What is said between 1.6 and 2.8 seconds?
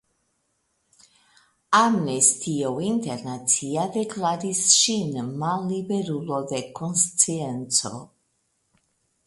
Amnestio